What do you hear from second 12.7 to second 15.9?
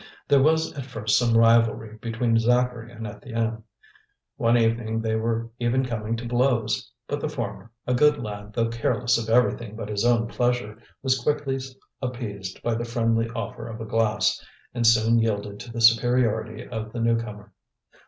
the friendly offer of a glass, and soon yielded to the